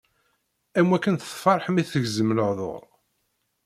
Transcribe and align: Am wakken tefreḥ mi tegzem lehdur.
Am 0.79 0.87
wakken 0.91 1.15
tefreḥ 1.17 1.65
mi 1.69 1.83
tegzem 1.91 2.29
lehdur. 2.37 2.83